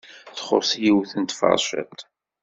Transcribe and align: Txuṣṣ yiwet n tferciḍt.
Txuṣṣ 0.35 0.71
yiwet 0.83 1.11
n 1.17 1.23
tferciḍt. 1.25 2.01